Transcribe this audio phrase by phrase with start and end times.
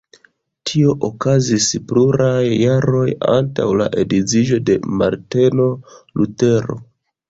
[0.69, 3.05] Tio okazis pluraj jaroj
[3.37, 6.85] antaŭ la edziĝo de Marteno Lutero.